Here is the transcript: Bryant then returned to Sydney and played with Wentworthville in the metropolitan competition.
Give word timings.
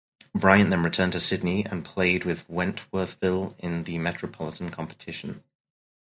Bryant 0.33 0.71
then 0.71 0.81
returned 0.83 1.11
to 1.11 1.19
Sydney 1.19 1.63
and 1.63 1.85
played 1.85 2.25
with 2.25 2.47
Wentworthville 2.47 3.53
in 3.59 3.83
the 3.83 3.99
metropolitan 3.99 4.71
competition. 4.71 5.43